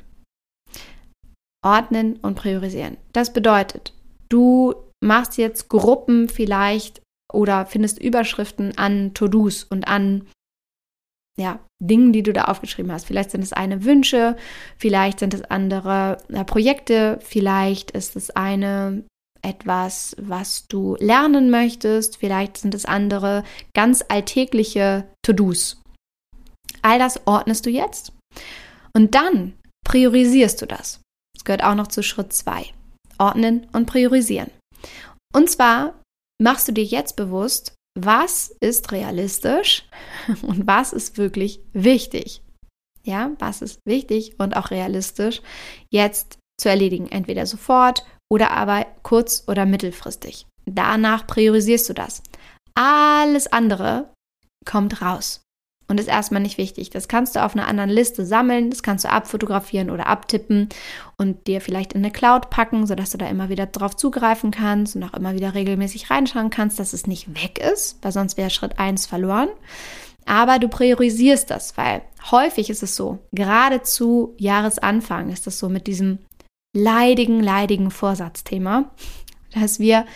Ordnen 1.63 2.17
und 2.17 2.35
priorisieren. 2.35 2.97
Das 3.13 3.31
bedeutet, 3.31 3.93
du 4.29 4.73
machst 5.01 5.37
jetzt 5.37 5.69
Gruppen 5.69 6.27
vielleicht 6.27 7.02
oder 7.33 7.65
findest 7.65 8.01
Überschriften 8.01 8.77
an 8.77 9.13
To-Dos 9.13 9.63
und 9.63 9.87
an 9.87 10.27
ja, 11.37 11.59
Dingen, 11.79 12.13
die 12.13 12.23
du 12.23 12.31
da 12.31 12.45
aufgeschrieben 12.45 12.91
hast. 12.91 13.05
Vielleicht 13.05 13.31
sind 13.31 13.41
es 13.41 13.53
eine 13.53 13.83
Wünsche, 13.83 14.37
vielleicht 14.77 15.19
sind 15.19 15.33
es 15.33 15.43
andere 15.43 16.17
äh, 16.29 16.45
Projekte, 16.45 17.19
vielleicht 17.21 17.91
ist 17.91 18.15
es 18.15 18.29
eine 18.29 19.03
etwas, 19.41 20.15
was 20.19 20.67
du 20.67 20.95
lernen 20.99 21.49
möchtest, 21.49 22.17
vielleicht 22.17 22.57
sind 22.57 22.73
es 22.73 22.85
andere 22.85 23.43
ganz 23.73 24.03
alltägliche 24.07 25.05
To-Dos. 25.23 25.81
All 26.81 26.99
das 26.99 27.19
ordnest 27.25 27.65
du 27.65 27.69
jetzt 27.69 28.13
und 28.95 29.15
dann 29.15 29.53
priorisierst 29.85 30.61
du 30.61 30.65
das. 30.65 31.01
Das 31.35 31.43
gehört 31.43 31.63
auch 31.63 31.75
noch 31.75 31.87
zu 31.87 32.03
Schritt 32.03 32.31
2. 32.31 32.65
Ordnen 33.17 33.67
und 33.73 33.85
priorisieren. 33.85 34.51
Und 35.33 35.49
zwar 35.49 35.93
machst 36.41 36.67
du 36.67 36.71
dir 36.71 36.83
jetzt 36.83 37.15
bewusst, 37.15 37.75
was 37.99 38.55
ist 38.59 38.91
realistisch 38.91 39.87
und 40.41 40.67
was 40.67 40.93
ist 40.93 41.17
wirklich 41.17 41.61
wichtig. 41.73 42.41
Ja, 43.05 43.31
was 43.39 43.61
ist 43.61 43.79
wichtig 43.85 44.39
und 44.39 44.55
auch 44.55 44.71
realistisch 44.71 45.41
jetzt 45.89 46.37
zu 46.59 46.69
erledigen, 46.69 47.07
entweder 47.07 47.45
sofort 47.45 48.05
oder 48.31 48.51
aber 48.51 48.85
kurz- 49.03 49.43
oder 49.47 49.65
mittelfristig. 49.65 50.47
Danach 50.65 51.27
priorisierst 51.27 51.89
du 51.89 51.93
das. 51.93 52.23
Alles 52.75 53.51
andere 53.51 54.13
kommt 54.65 55.01
raus 55.01 55.43
und 55.93 55.99
ist 55.99 56.07
erstmal 56.07 56.41
nicht 56.41 56.57
wichtig. 56.57 56.89
Das 56.89 57.07
kannst 57.07 57.35
du 57.35 57.43
auf 57.45 57.55
einer 57.55 57.67
anderen 57.67 57.91
Liste 57.91 58.25
sammeln, 58.25 58.71
das 58.71 58.81
kannst 58.81 59.05
du 59.05 59.11
abfotografieren 59.11 59.91
oder 59.91 60.07
abtippen 60.07 60.69
und 61.17 61.45
dir 61.45 61.61
vielleicht 61.61 61.93
in 61.93 61.99
eine 61.99 62.09
Cloud 62.09 62.49
packen, 62.49 62.87
sodass 62.87 63.11
du 63.11 63.19
da 63.19 63.27
immer 63.27 63.49
wieder 63.49 63.67
drauf 63.67 63.95
zugreifen 63.95 64.49
kannst 64.49 64.95
und 64.95 65.03
auch 65.03 65.13
immer 65.13 65.35
wieder 65.35 65.53
regelmäßig 65.53 66.09
reinschauen 66.09 66.49
kannst, 66.49 66.79
dass 66.79 66.93
es 66.93 67.05
nicht 67.05 67.43
weg 67.43 67.59
ist, 67.59 67.99
weil 68.01 68.11
sonst 68.11 68.37
wäre 68.37 68.49
Schritt 68.49 68.79
1 68.79 69.05
verloren. 69.05 69.49
Aber 70.25 70.57
du 70.57 70.67
priorisierst 70.67 71.51
das, 71.51 71.77
weil 71.77 72.01
häufig 72.31 72.71
ist 72.71 72.81
es 72.81 72.95
so, 72.95 73.19
gerade 73.31 73.83
zu 73.83 74.33
Jahresanfang 74.39 75.29
ist 75.29 75.45
es 75.45 75.59
so 75.59 75.69
mit 75.69 75.85
diesem 75.85 76.17
leidigen, 76.75 77.39
leidigen 77.39 77.91
Vorsatzthema, 77.91 78.89
dass 79.53 79.77
wir 79.77 80.07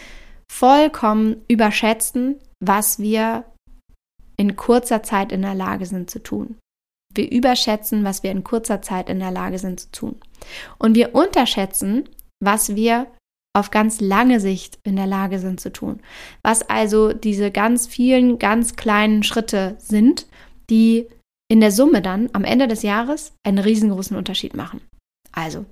vollkommen 0.52 1.44
überschätzen, 1.48 2.40
was 2.60 2.98
wir 2.98 3.44
in 4.40 4.56
kurzer 4.56 5.04
Zeit 5.04 5.32
in 5.32 5.42
der 5.42 5.56
Lage 5.56 5.86
sind 5.86 6.10
zu 6.10 6.22
tun. 6.22 6.58
Wir 7.14 7.32
überschätzen, 7.32 8.04
was 8.04 8.24
wir 8.24 8.32
in 8.32 8.44
kurzer 8.44 8.82
Zeit 8.82 9.10
in 9.10 9.20
der 9.20 9.32
Lage 9.32 9.58
sind 9.58 9.80
zu 9.80 9.92
tun. 9.92 10.16
Und 10.78 10.96
wir 10.96 11.16
unterschätzen, 11.16 12.08
was 12.40 12.76
wir 12.76 13.08
auf 13.58 13.72
ganz 13.72 14.02
lange 14.02 14.40
Sicht 14.40 14.78
in 14.84 14.96
der 14.96 15.08
Lage 15.08 15.40
sind 15.40 15.60
zu 15.60 15.74
tun. 15.74 16.00
Was 16.44 16.62
also 16.70 17.12
diese 17.14 17.50
ganz 17.50 17.88
vielen, 17.88 18.38
ganz 18.38 18.76
kleinen 18.76 19.24
Schritte 19.24 19.76
sind, 19.80 20.28
die 20.70 21.08
in 21.50 21.60
der 21.60 21.72
Summe 21.72 22.04
dann 22.04 22.30
am 22.34 22.44
Ende 22.44 22.68
des 22.68 22.84
Jahres 22.84 23.34
einen 23.44 23.58
riesengroßen 23.58 24.16
Unterschied 24.16 24.56
machen. 24.56 24.82
Also, 25.32 25.66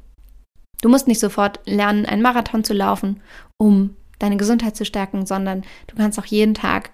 du 0.81 0.89
musst 0.89 1.07
nicht 1.07 1.19
sofort 1.19 1.59
lernen, 1.65 2.05
einen 2.05 2.21
Marathon 2.21 2.63
zu 2.63 2.73
laufen, 2.73 3.21
um 3.59 3.95
deine 4.19 4.37
Gesundheit 4.37 4.75
zu 4.75 4.85
stärken, 4.85 5.25
sondern 5.25 5.63
du 5.87 5.95
kannst 5.95 6.17
auch 6.17 6.25
jeden 6.25 6.53
Tag 6.53 6.89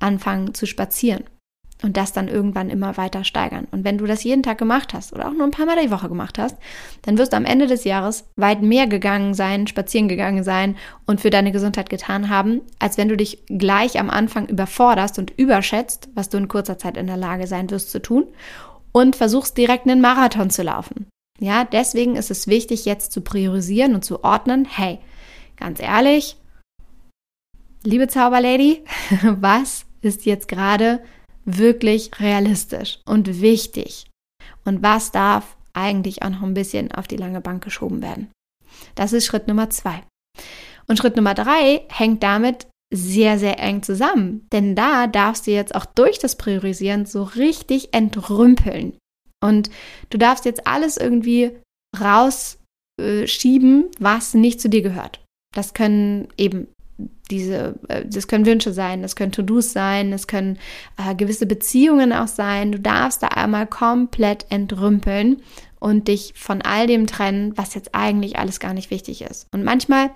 anfangen 0.00 0.54
zu 0.54 0.66
spazieren 0.66 1.24
und 1.82 1.96
das 1.96 2.12
dann 2.12 2.28
irgendwann 2.28 2.70
immer 2.70 2.96
weiter 2.96 3.24
steigern. 3.24 3.66
Und 3.70 3.84
wenn 3.84 3.98
du 3.98 4.06
das 4.06 4.24
jeden 4.24 4.42
Tag 4.42 4.58
gemacht 4.58 4.92
hast 4.92 5.12
oder 5.12 5.28
auch 5.28 5.32
nur 5.32 5.44
ein 5.44 5.50
paar 5.50 5.66
Mal 5.66 5.82
die 5.82 5.90
Woche 5.90 6.08
gemacht 6.08 6.38
hast, 6.38 6.56
dann 7.02 7.18
wirst 7.18 7.32
du 7.32 7.36
am 7.36 7.44
Ende 7.44 7.66
des 7.66 7.84
Jahres 7.84 8.24
weit 8.36 8.62
mehr 8.62 8.86
gegangen 8.86 9.34
sein, 9.34 9.66
spazieren 9.66 10.08
gegangen 10.08 10.44
sein 10.44 10.76
und 11.06 11.20
für 11.20 11.30
deine 11.30 11.52
Gesundheit 11.52 11.88
getan 11.88 12.28
haben, 12.28 12.60
als 12.78 12.98
wenn 12.98 13.08
du 13.08 13.16
dich 13.16 13.44
gleich 13.46 13.98
am 13.98 14.10
Anfang 14.10 14.46
überforderst 14.46 15.18
und 15.18 15.32
überschätzt, 15.38 16.08
was 16.14 16.28
du 16.28 16.38
in 16.38 16.48
kurzer 16.48 16.78
Zeit 16.78 16.96
in 16.96 17.06
der 17.06 17.16
Lage 17.16 17.46
sein 17.46 17.70
wirst 17.70 17.90
zu 17.90 18.02
tun 18.02 18.26
und 18.92 19.16
versuchst 19.16 19.56
direkt 19.56 19.88
einen 19.88 20.00
Marathon 20.00 20.50
zu 20.50 20.62
laufen. 20.62 21.06
Ja, 21.38 21.64
deswegen 21.64 22.16
ist 22.16 22.30
es 22.30 22.48
wichtig, 22.48 22.84
jetzt 22.84 23.12
zu 23.12 23.22
priorisieren 23.22 23.94
und 23.94 24.04
zu 24.04 24.24
ordnen. 24.24 24.66
Hey, 24.66 24.98
ganz 25.56 25.80
ehrlich, 25.80 26.36
liebe 27.82 28.08
Zauberlady, 28.08 28.84
was 29.22 29.86
ist 30.02 30.26
jetzt 30.26 30.48
gerade 30.48 31.00
wirklich 31.44 32.10
realistisch 32.20 32.98
und 33.06 33.40
wichtig? 33.40 34.06
Und 34.64 34.82
was 34.82 35.12
darf 35.12 35.56
eigentlich 35.72 36.22
auch 36.22 36.30
noch 36.30 36.42
ein 36.42 36.54
bisschen 36.54 36.92
auf 36.92 37.06
die 37.08 37.16
lange 37.16 37.40
Bank 37.40 37.62
geschoben 37.64 38.02
werden? 38.02 38.30
Das 38.94 39.12
ist 39.12 39.26
Schritt 39.26 39.48
Nummer 39.48 39.70
zwei. 39.70 40.02
Und 40.86 40.98
Schritt 40.98 41.16
Nummer 41.16 41.34
drei 41.34 41.82
hängt 41.88 42.22
damit 42.22 42.66
sehr, 42.92 43.38
sehr 43.38 43.60
eng 43.60 43.82
zusammen. 43.82 44.46
Denn 44.52 44.74
da 44.74 45.06
darfst 45.06 45.46
du 45.46 45.52
jetzt 45.52 45.74
auch 45.74 45.86
durch 45.86 46.18
das 46.18 46.36
Priorisieren 46.36 47.06
so 47.06 47.22
richtig 47.22 47.94
entrümpeln. 47.94 48.96
Und 49.42 49.70
du 50.10 50.18
darfst 50.18 50.44
jetzt 50.44 50.66
alles 50.66 50.96
irgendwie 50.96 51.56
rausschieben, 51.98 53.86
was 53.98 54.34
nicht 54.34 54.60
zu 54.60 54.68
dir 54.68 54.82
gehört. 54.82 55.24
Das 55.54 55.74
können 55.74 56.28
eben 56.36 56.68
diese, 57.30 57.74
äh, 57.88 58.04
das 58.06 58.28
können 58.28 58.46
Wünsche 58.46 58.72
sein, 58.72 59.02
das 59.02 59.16
können 59.16 59.32
To-Dos 59.32 59.72
sein, 59.72 60.10
das 60.10 60.26
können 60.26 60.58
äh, 60.96 61.14
gewisse 61.14 61.46
Beziehungen 61.46 62.12
auch 62.12 62.28
sein. 62.28 62.72
Du 62.72 62.80
darfst 62.80 63.22
da 63.22 63.28
einmal 63.28 63.66
komplett 63.66 64.46
entrümpeln 64.50 65.42
und 65.78 66.08
dich 66.08 66.34
von 66.36 66.62
all 66.62 66.86
dem 66.86 67.06
trennen, 67.06 67.56
was 67.56 67.74
jetzt 67.74 67.94
eigentlich 67.94 68.38
alles 68.38 68.60
gar 68.60 68.74
nicht 68.74 68.90
wichtig 68.90 69.22
ist. 69.22 69.46
Und 69.52 69.64
manchmal 69.64 70.10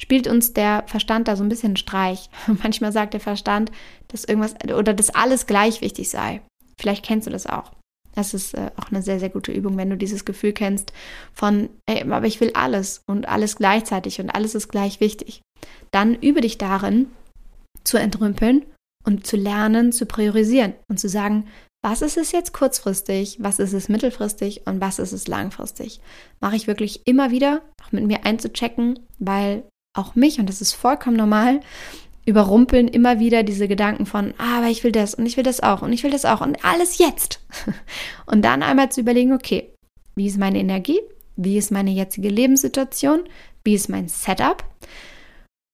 spielt 0.00 0.26
uns 0.26 0.52
der 0.52 0.84
Verstand 0.86 1.28
da 1.28 1.36
so 1.36 1.44
ein 1.44 1.48
bisschen 1.48 1.76
Streich. 1.76 2.30
manchmal 2.62 2.92
sagt 2.92 3.14
der 3.14 3.20
Verstand, 3.20 3.70
dass 4.08 4.24
irgendwas 4.24 4.54
oder 4.74 4.94
dass 4.94 5.10
alles 5.10 5.46
gleich 5.46 5.80
wichtig 5.80 6.10
sei. 6.10 6.40
Vielleicht 6.78 7.04
kennst 7.04 7.26
du 7.26 7.30
das 7.30 7.46
auch. 7.46 7.72
Das 8.14 8.34
ist 8.34 8.54
äh, 8.54 8.70
auch 8.76 8.90
eine 8.90 9.02
sehr, 9.02 9.18
sehr 9.18 9.30
gute 9.30 9.52
Übung, 9.52 9.76
wenn 9.78 9.88
du 9.88 9.96
dieses 9.96 10.24
Gefühl 10.24 10.52
kennst 10.52 10.92
von, 11.32 11.70
ey, 11.86 12.02
aber 12.02 12.26
ich 12.26 12.40
will 12.40 12.50
alles 12.54 13.02
und 13.06 13.26
alles 13.26 13.56
gleichzeitig 13.56 14.20
und 14.20 14.30
alles 14.30 14.54
ist 14.54 14.68
gleich 14.68 15.00
wichtig. 15.00 15.40
Dann 15.90 16.14
übe 16.14 16.40
dich 16.40 16.58
darin, 16.58 17.06
zu 17.84 17.96
entrümpeln 17.98 18.64
und 19.04 19.26
zu 19.26 19.36
lernen, 19.36 19.92
zu 19.92 20.06
priorisieren 20.06 20.74
und 20.88 20.98
zu 20.98 21.08
sagen, 21.08 21.46
was 21.84 22.00
ist 22.00 22.16
es 22.16 22.30
jetzt 22.30 22.52
kurzfristig, 22.52 23.38
was 23.40 23.58
ist 23.58 23.72
es 23.72 23.88
mittelfristig 23.88 24.66
und 24.66 24.80
was 24.80 25.00
ist 25.00 25.12
es 25.12 25.26
langfristig. 25.26 26.00
Mache 26.40 26.54
ich 26.54 26.68
wirklich 26.68 27.06
immer 27.06 27.32
wieder, 27.32 27.62
auch 27.84 27.90
mit 27.90 28.06
mir 28.06 28.24
einzuchecken, 28.24 29.00
weil 29.18 29.64
auch 29.94 30.14
mich, 30.14 30.38
und 30.38 30.48
das 30.48 30.60
ist 30.60 30.74
vollkommen 30.74 31.16
normal, 31.16 31.60
überrumpeln 32.24 32.86
immer 32.86 33.18
wieder 33.18 33.42
diese 33.42 33.66
Gedanken 33.66 34.06
von, 34.06 34.32
ah, 34.38 34.58
aber 34.58 34.68
ich 34.68 34.84
will 34.84 34.92
das 34.92 35.14
und 35.14 35.26
ich 35.26 35.36
will 35.36 35.42
das 35.42 35.60
auch 35.60 35.82
und 35.82 35.92
ich 35.92 36.04
will 36.04 36.12
das 36.12 36.24
auch 36.24 36.40
und 36.40 36.64
alles 36.64 36.98
jetzt. 36.98 37.40
Und 38.26 38.42
dann 38.42 38.62
einmal 38.62 38.90
zu 38.90 39.00
überlegen, 39.00 39.32
okay, 39.32 39.74
wie 40.14 40.26
ist 40.26 40.38
meine 40.38 40.60
Energie? 40.60 41.00
Wie 41.36 41.58
ist 41.58 41.70
meine 41.70 41.90
jetzige 41.90 42.28
Lebenssituation? 42.28 43.24
Wie 43.64 43.74
ist 43.74 43.88
mein 43.88 44.08
Setup? 44.08 44.64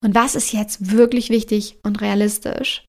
Und 0.05 0.14
was 0.14 0.35
ist 0.35 0.52
jetzt 0.52 0.93
wirklich 0.93 1.31
wichtig 1.31 1.78
und 1.83 2.00
realistisch? 2.00 2.85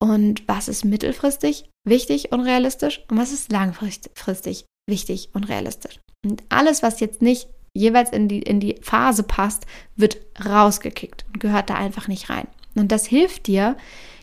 Und 0.00 0.46
was 0.48 0.68
ist 0.68 0.84
mittelfristig 0.84 1.70
wichtig 1.86 2.32
und 2.32 2.40
realistisch? 2.40 3.00
Und 3.08 3.18
was 3.18 3.32
ist 3.32 3.52
langfristig 3.52 4.66
wichtig 4.88 5.30
und 5.32 5.44
realistisch? 5.44 6.00
Und 6.24 6.42
alles, 6.48 6.82
was 6.82 7.00
jetzt 7.00 7.22
nicht 7.22 7.48
jeweils 7.74 8.10
in 8.10 8.28
die, 8.28 8.42
in 8.42 8.60
die 8.60 8.76
Phase 8.82 9.22
passt, 9.22 9.64
wird 9.96 10.18
rausgekickt 10.44 11.24
und 11.28 11.40
gehört 11.40 11.70
da 11.70 11.74
einfach 11.74 12.08
nicht 12.08 12.30
rein. 12.30 12.48
Und 12.74 12.92
das 12.92 13.06
hilft 13.06 13.46
dir, 13.46 13.76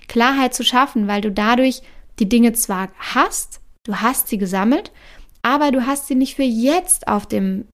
Klarheit 0.07 0.53
zu 0.53 0.63
schaffen, 0.63 1.07
weil 1.07 1.21
du 1.21 1.31
dadurch 1.31 1.81
die 2.19 2.29
Dinge 2.29 2.53
zwar 2.53 2.89
hast, 2.98 3.62
du 3.86 3.95
hast 3.95 4.27
sie 4.27 4.38
gesammelt, 4.38 4.91
aber 5.41 5.71
du 5.71 5.86
hast 5.86 6.07
sie 6.07 6.15
nicht 6.15 6.36
für 6.36 6.43
jetzt 6.43 7.07
auf 7.07 7.25
dem, 7.25 7.67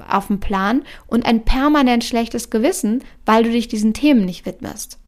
auf 0.00 0.28
dem 0.28 0.40
Plan 0.40 0.84
und 1.06 1.26
ein 1.26 1.44
permanent 1.44 2.04
schlechtes 2.04 2.50
Gewissen, 2.50 3.04
weil 3.26 3.44
du 3.44 3.50
dich 3.50 3.68
diesen 3.68 3.94
Themen 3.94 4.24
nicht 4.24 4.46
widmest. 4.46 4.98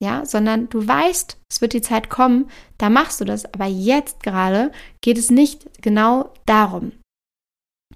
Ja, 0.00 0.24
sondern 0.24 0.68
du 0.68 0.86
weißt, 0.86 1.38
es 1.50 1.60
wird 1.60 1.72
die 1.72 1.82
Zeit 1.82 2.08
kommen, 2.08 2.48
da 2.78 2.88
machst 2.88 3.20
du 3.20 3.24
das, 3.24 3.52
aber 3.52 3.66
jetzt 3.66 4.22
gerade 4.22 4.70
geht 5.00 5.18
es 5.18 5.30
nicht 5.30 5.82
genau 5.82 6.32
darum. 6.46 6.92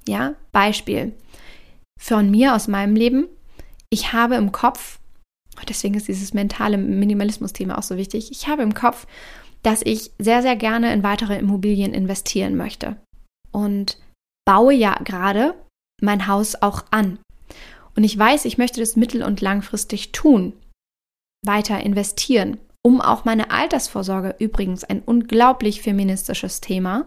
Ja, 0.09 0.35
Beispiel 0.51 1.13
von 2.01 2.31
mir 2.31 2.55
aus 2.57 2.67
meinem 2.67 2.97
Leben. 2.97 3.29
Ich 3.89 4.13
habe 4.13 4.35
im 4.35 4.51
Kopf, 4.51 4.99
deswegen 5.69 5.95
ist 5.95 6.09
dieses 6.09 6.35
mentale 6.35 6.77
Minimalismus-Thema 6.77 7.79
auch 7.79 7.85
so 7.85 7.97
wichtig. 7.97 8.33
Ich 8.33 8.49
habe 8.49 8.63
im 8.63 8.75
Kopf, 8.75 9.07
dass 9.63 9.83
ich 9.85 10.11
sehr, 10.19 10.43
sehr 10.43 10.57
gerne 10.57 10.93
in 10.93 11.05
weitere 11.05 11.39
Immobilien 11.39 11.95
investieren 11.95 12.57
möchte. 12.57 12.97
Und 13.53 13.99
baue 14.45 14.75
ja 14.75 14.95
gerade 15.05 15.55
mein 16.03 16.27
Haus 16.27 16.61
auch 16.61 16.85
an. 16.91 17.19
Und 17.97 18.05
ich 18.05 18.19
weiß, 18.19 18.45
ich 18.45 18.59
möchte 18.59 18.81
das 18.81 18.97
mittel- 18.97 19.23
und 19.23 19.41
langfristig 19.41 20.13
tun, 20.13 20.55
weiter 21.45 21.81
investieren. 21.81 22.59
um 22.85 23.01
auch 23.01 23.25
meine 23.25 23.53
Altersvorsorge, 23.53 24.35
übrigens 24.41 24.83
ein 24.83 25.03
unglaublich 25.07 25.83
feministisches 25.83 26.61
Thema, 26.61 27.07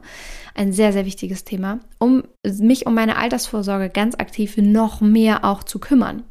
ein 0.55 0.71
sehr, 0.71 0.93
sehr 0.93 1.05
wichtiges 1.05 1.43
Thema, 1.43 1.79
um 1.99 2.23
mich 2.45 2.87
um 2.87 2.93
meine 2.93 3.17
Altersvorsorge 3.17 3.89
ganz 3.89 4.15
aktiv 4.15 4.55
noch 4.55 5.01
mehr 5.01 5.43
auch 5.43 5.63
zu 5.63 5.79
kümmern. 5.79 6.23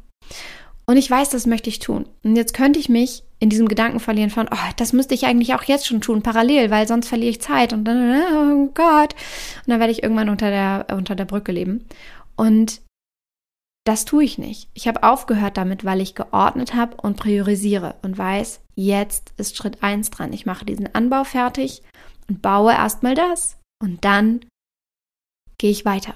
Und 0.87 0.97
ich 0.97 1.09
weiß, 1.09 1.29
das 1.29 1.45
möchte 1.45 1.69
ich 1.69 1.79
tun. 1.79 2.07
Und 2.23 2.35
jetzt 2.35 2.53
könnte 2.53 2.79
ich 2.79 2.89
mich 2.89 3.23
in 3.39 3.49
diesem 3.49 3.67
Gedanken 3.67 3.99
verlieren 3.99 4.29
von, 4.29 4.47
oh, 4.51 4.69
das 4.77 4.93
müsste 4.93 5.13
ich 5.13 5.25
eigentlich 5.25 5.53
auch 5.53 5.63
jetzt 5.63 5.85
schon 5.87 6.01
tun, 6.01 6.23
parallel, 6.23 6.71
weil 6.71 6.87
sonst 6.87 7.07
verliere 7.07 7.31
ich 7.31 7.41
Zeit 7.41 7.73
und 7.73 7.85
dann, 7.85 8.21
oh 8.33 8.71
Gott. 8.73 9.13
Und 9.13 9.67
dann 9.67 9.79
werde 9.79 9.91
ich 9.91 10.01
irgendwann 10.03 10.29
unter 10.29 10.49
der, 10.49 10.87
unter 10.95 11.15
der 11.15 11.25
Brücke 11.25 11.51
leben. 11.51 11.85
Und 12.35 12.81
das 13.85 14.05
tue 14.05 14.23
ich 14.23 14.37
nicht. 14.37 14.69
Ich 14.73 14.87
habe 14.87 15.03
aufgehört 15.03 15.57
damit, 15.57 15.85
weil 15.85 16.01
ich 16.01 16.15
geordnet 16.15 16.73
habe 16.73 16.97
und 16.97 17.17
priorisiere 17.17 17.95
und 18.01 18.17
weiß, 18.17 18.61
jetzt 18.75 19.33
ist 19.37 19.55
Schritt 19.55 19.83
1 19.83 20.09
dran. 20.09 20.33
Ich 20.33 20.45
mache 20.45 20.65
diesen 20.65 20.93
Anbau 20.95 21.23
fertig 21.23 21.83
und 22.27 22.41
baue 22.41 22.73
erstmal 22.73 23.13
das 23.13 23.59
und 23.81 24.03
dann 24.03 24.43
gehe 25.59 25.71
ich 25.71 25.85
weiter. 25.85 26.15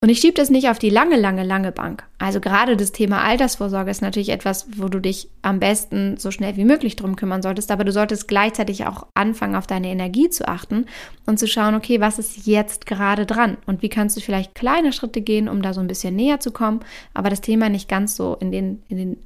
Und 0.00 0.08
ich 0.08 0.18
schiebe 0.18 0.34
das 0.34 0.50
nicht 0.50 0.68
auf 0.68 0.78
die 0.78 0.90
lange, 0.90 1.16
lange, 1.16 1.44
lange 1.44 1.72
Bank. 1.72 2.04
Also 2.18 2.40
gerade 2.40 2.76
das 2.76 2.92
Thema 2.92 3.22
Altersvorsorge 3.22 3.90
ist 3.90 4.02
natürlich 4.02 4.30
etwas, 4.30 4.66
wo 4.76 4.88
du 4.88 5.00
dich 5.00 5.28
am 5.42 5.60
besten 5.60 6.16
so 6.16 6.30
schnell 6.30 6.56
wie 6.56 6.64
möglich 6.64 6.96
drum 6.96 7.16
kümmern 7.16 7.42
solltest. 7.42 7.70
Aber 7.70 7.84
du 7.84 7.92
solltest 7.92 8.28
gleichzeitig 8.28 8.86
auch 8.86 9.06
anfangen, 9.14 9.54
auf 9.54 9.66
deine 9.66 9.88
Energie 9.88 10.28
zu 10.28 10.48
achten 10.48 10.86
und 11.26 11.38
zu 11.38 11.46
schauen, 11.46 11.74
okay, 11.74 12.00
was 12.00 12.18
ist 12.18 12.46
jetzt 12.46 12.86
gerade 12.86 13.26
dran? 13.26 13.58
Und 13.66 13.82
wie 13.82 13.88
kannst 13.88 14.16
du 14.16 14.20
vielleicht 14.20 14.54
kleine 14.54 14.92
Schritte 14.92 15.20
gehen, 15.20 15.48
um 15.48 15.62
da 15.62 15.72
so 15.72 15.80
ein 15.80 15.88
bisschen 15.88 16.16
näher 16.16 16.40
zu 16.40 16.50
kommen, 16.50 16.80
aber 17.14 17.30
das 17.30 17.40
Thema 17.40 17.68
nicht 17.68 17.88
ganz 17.88 18.16
so 18.16 18.36
in 18.40 18.50
den, 18.50 18.82
in 18.88 18.98
den 18.98 19.16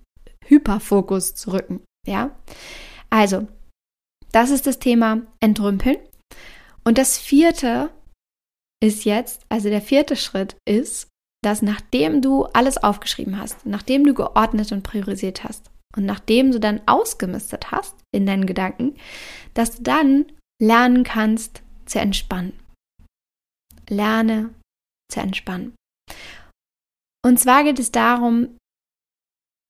Hyperfokus 0.44 1.34
zu 1.34 1.52
rücken. 1.52 1.80
Ja? 2.06 2.30
Also, 3.10 3.46
das 4.32 4.50
ist 4.50 4.66
das 4.66 4.78
Thema 4.78 5.22
Entrümpeln. 5.40 5.96
Und 6.84 6.98
das 6.98 7.18
vierte 7.18 7.90
ist 8.83 9.04
jetzt, 9.04 9.42
also 9.49 9.68
der 9.68 9.80
vierte 9.80 10.16
Schritt 10.16 10.56
ist, 10.68 11.09
dass 11.42 11.62
nachdem 11.62 12.23
du 12.23 12.45
alles 12.47 12.78
aufgeschrieben 12.78 13.38
hast, 13.38 13.66
nachdem 13.66 14.04
du 14.04 14.14
geordnet 14.14 14.73
und 14.73 14.83
priorisiert 14.83 15.45
hast 15.45 15.71
und 15.97 16.04
nachdem 16.04 16.50
du 16.50 16.61
dann 16.61 16.80
ausgemistet 16.87 17.71
hast 17.71 17.95
in 18.12 18.26
deinen 18.26 18.47
Gedanken, 18.47 18.97
dass 19.54 19.76
du 19.76 19.83
dann 19.83 20.26
lernen 20.61 21.04
kannst 21.04 21.62
zu 21.87 22.00
entspannen. 22.00 22.52
Lerne 23.88 24.52
zu 25.11 25.21
entspannen. 25.21 25.75
Und 27.25 27.38
zwar 27.38 27.64
geht 27.64 27.78
es 27.78 27.92
darum, 27.92 28.56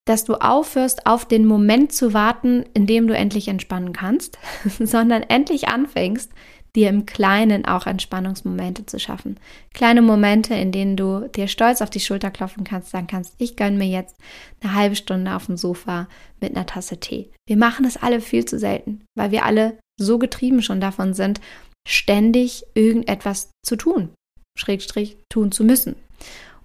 dass 0.06 0.24
du 0.24 0.34
aufhörst, 0.34 1.06
auf 1.06 1.26
den 1.26 1.46
Moment 1.46 1.92
zu 1.92 2.14
warten, 2.14 2.64
in 2.74 2.86
dem 2.86 3.08
du 3.08 3.16
endlich 3.16 3.48
entspannen 3.48 3.92
kannst, 3.92 4.38
sondern 4.78 5.22
endlich 5.22 5.68
anfängst, 5.68 6.32
dir 6.76 6.88
im 6.90 7.06
Kleinen 7.06 7.64
auch 7.64 7.86
Entspannungsmomente 7.86 8.86
zu 8.86 9.00
schaffen. 9.00 9.38
Kleine 9.74 10.02
Momente, 10.02 10.54
in 10.54 10.70
denen 10.70 10.96
du 10.96 11.28
dir 11.28 11.48
stolz 11.48 11.80
auf 11.82 11.90
die 11.90 12.00
Schulter 12.00 12.30
klopfen 12.30 12.64
kannst, 12.64 12.90
sagen 12.90 13.06
kannst, 13.06 13.34
ich 13.38 13.56
gönne 13.56 13.78
mir 13.78 13.88
jetzt 13.88 14.16
eine 14.60 14.74
halbe 14.74 14.94
Stunde 14.94 15.34
auf 15.34 15.46
dem 15.46 15.56
Sofa 15.56 16.08
mit 16.40 16.54
einer 16.54 16.66
Tasse 16.66 17.00
Tee. 17.00 17.30
Wir 17.48 17.56
machen 17.56 17.84
das 17.84 17.96
alle 17.96 18.20
viel 18.20 18.44
zu 18.44 18.58
selten, 18.58 19.04
weil 19.16 19.30
wir 19.30 19.44
alle 19.44 19.78
so 19.98 20.18
getrieben 20.18 20.62
schon 20.62 20.80
davon 20.80 21.14
sind, 21.14 21.40
ständig 21.88 22.64
irgendetwas 22.74 23.50
zu 23.64 23.76
tun, 23.76 24.10
Schrägstrich 24.58 25.16
tun 25.32 25.50
zu 25.52 25.64
müssen. 25.64 25.96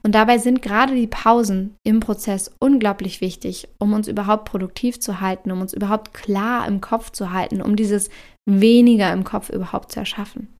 Und 0.03 0.15
dabei 0.15 0.39
sind 0.39 0.61
gerade 0.61 0.95
die 0.95 1.07
Pausen 1.07 1.75
im 1.83 1.99
Prozess 1.99 2.51
unglaublich 2.59 3.21
wichtig, 3.21 3.67
um 3.77 3.93
uns 3.93 4.07
überhaupt 4.07 4.45
produktiv 4.45 4.99
zu 4.99 5.21
halten, 5.21 5.51
um 5.51 5.61
uns 5.61 5.73
überhaupt 5.73 6.13
klar 6.13 6.67
im 6.67 6.81
Kopf 6.81 7.11
zu 7.11 7.31
halten, 7.31 7.61
um 7.61 7.75
dieses 7.75 8.09
weniger 8.49 9.11
im 9.13 9.23
Kopf 9.23 9.49
überhaupt 9.49 9.91
zu 9.91 9.99
erschaffen. 9.99 10.55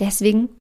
Deswegen 0.00 0.56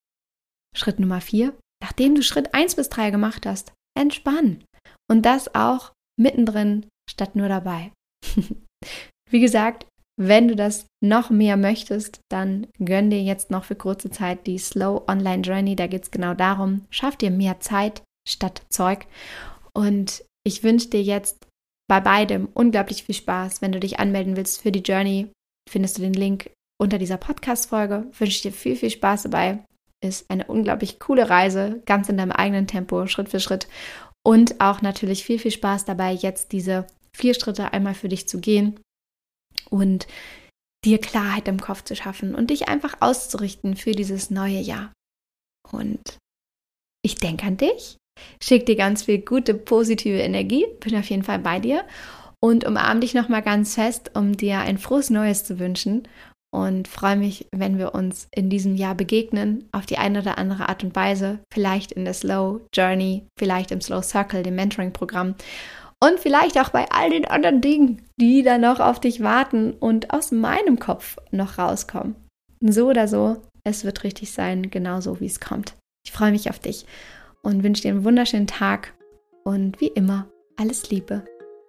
Schritt 0.76 1.00
Nummer 1.00 1.22
vier, 1.22 1.58
nachdem 1.82 2.16
du 2.16 2.24
Schritt 2.24 2.54
eins 2.54 2.76
bis 2.76 2.90
drei 2.90 3.12
gemacht 3.12 3.46
hast, 3.46 3.74
entspann. 3.98 4.64
Und 5.10 5.26
das 5.26 5.54
auch 5.56 5.94
mittendrin 6.20 6.86
statt 7.10 7.36
nur 7.36 7.50
dabei. 7.50 7.92
Wie 9.30 9.40
gesagt, 9.40 9.86
wenn 10.22 10.50
du 10.50 10.56
das 10.56 10.86
noch 11.02 11.30
mehr 11.30 11.56
möchtest, 11.56 12.20
dann 12.30 12.68
gönn 12.78 13.10
dir 13.10 13.24
jetzt 13.24 13.52
noch 13.52 13.64
für 13.64 13.76
kurze 13.76 14.10
Zeit 14.10 14.48
die 14.48 14.58
Slow 14.58 15.04
Online 15.08 15.42
Journey. 15.42 15.76
Da 15.78 15.88
geht 15.88 16.04
es 16.04 16.12
genau 16.12 16.34
darum, 16.34 16.86
schaff 16.90 17.16
dir 17.16 17.32
mehr 17.32 17.62
Zeit 17.62 18.04
statt 18.28 18.64
Zeug. 18.70 19.08
Und 19.74 20.26
ich 20.46 20.64
wünsche 20.64 20.90
dir 20.90 21.02
jetzt 21.02 21.48
bei 21.90 22.02
beidem 22.02 22.50
unglaublich 22.54 23.04
viel 23.04 23.16
Spaß. 23.16 23.62
Wenn 23.62 23.72
du 23.72 23.80
dich 23.80 24.00
anmelden 24.00 24.36
willst 24.36 24.62
für 24.62 24.74
die 24.74 24.82
Journey, 24.82 25.30
findest 25.70 25.98
du 25.98 26.02
den 26.02 26.14
Link 26.14 26.52
unter 26.82 26.98
dieser 26.98 27.18
Podcast-Folge. 27.18 28.08
Wünsche 28.18 28.42
dir 28.42 28.52
viel, 28.52 28.76
viel 28.76 28.90
Spaß 28.90 29.24
dabei. 29.24 29.64
Ist 30.04 30.30
eine 30.30 30.46
unglaublich 30.46 31.00
coole 31.00 31.30
Reise, 31.30 31.82
ganz 31.86 32.10
in 32.10 32.18
deinem 32.18 32.32
eigenen 32.32 32.68
Tempo, 32.68 33.06
Schritt 33.08 33.30
für 33.30 33.40
Schritt. 33.40 33.68
Und 34.26 34.60
auch 34.62 34.82
natürlich 34.82 35.24
viel, 35.24 35.40
viel 35.40 35.52
Spaß 35.52 35.86
dabei, 35.86 36.14
jetzt 36.14 36.52
diese 36.52 36.88
vier 37.16 37.34
Schritte 37.34 37.74
einmal 37.74 37.94
für 37.94 38.10
dich 38.10 38.28
zu 38.28 38.40
gehen 38.40 38.80
und 39.70 40.08
dir 40.86 41.00
Klarheit 41.00 41.48
im 41.48 41.60
Kopf 41.60 41.84
zu 41.84 41.96
schaffen 41.96 42.36
und 42.36 42.50
dich 42.50 42.70
einfach 42.70 42.98
auszurichten 43.02 43.76
für 43.76 43.92
dieses 43.92 44.30
neue 44.30 44.60
Jahr. 44.60 44.94
Und 45.72 46.18
ich 47.04 47.16
denke 47.16 47.46
an 47.46 47.58
dich, 47.58 47.98
schicke 48.42 48.66
dir 48.66 48.76
ganz 48.76 49.04
viel 49.04 49.20
gute, 49.20 49.54
positive 49.54 50.20
Energie, 50.20 50.66
bin 50.80 50.96
auf 50.96 51.10
jeden 51.10 51.24
Fall 51.24 51.40
bei 51.40 51.60
dir 51.60 51.86
und 52.42 52.66
umarme 52.66 53.02
dich 53.02 53.14
nochmal 53.14 53.42
ganz 53.42 53.76
fest, 53.76 54.12
um 54.16 54.38
dir 54.38 54.60
ein 54.60 54.78
frohes 54.78 55.10
Neues 55.10 55.44
zu 55.44 55.60
wünschen 55.60 56.08
und 56.52 56.88
freue 56.88 57.16
mich, 57.16 57.48
wenn 57.52 57.78
wir 57.78 57.94
uns 57.94 58.28
in 58.32 58.50
diesem 58.50 58.76
Jahr 58.76 58.96
begegnen, 58.96 59.68
auf 59.72 59.86
die 59.86 59.98
eine 59.98 60.22
oder 60.22 60.38
andere 60.38 60.68
Art 60.68 60.84
und 60.84 60.96
Weise, 60.96 61.40
vielleicht 61.54 61.92
in 61.92 62.06
der 62.06 62.14
Slow 62.14 62.62
Journey, 62.74 63.26
vielleicht 63.38 63.72
im 63.72 63.82
Slow 63.82 64.02
Circle, 64.02 64.44
dem 64.44 64.56
Mentoring-Programm 64.56 65.36
und 66.02 66.20
vielleicht 66.20 66.58
auch 66.58 66.70
bei 66.70 66.86
all 66.92 67.10
den 67.10 67.26
anderen 67.26 67.62
Dingen, 67.62 68.02
die 68.20 68.42
da 68.42 68.58
noch 68.58 68.80
auf 68.80 69.00
dich 69.00 69.22
warten 69.22 69.74
und 69.74 70.14
aus 70.14 70.32
meinem 70.32 70.80
Kopf 70.80 71.18
noch 71.32 71.58
rauskommen. 71.58 72.16
So 72.62 72.90
oder 72.90 73.08
so, 73.08 73.38
es 73.64 73.84
wird 73.84 74.04
richtig 74.04 74.32
sein, 74.32 74.72
genauso 74.72 75.20
wie 75.20 75.28
es 75.28 75.40
kommt. 75.40 75.76
Ich 76.06 76.12
freue 76.12 76.32
mich 76.32 76.50
auf 76.50 76.60
dich 76.60 76.86
und 77.44 77.64
wünsche 77.64 77.84
dir 77.84 77.92
einen 77.92 78.06
wunderschönen 78.06 78.48
Tag 78.48 78.94
und 79.44 79.80
wie 79.80 79.88
immer 79.88 80.28
alles 80.58 80.90
Liebe. 80.90 81.24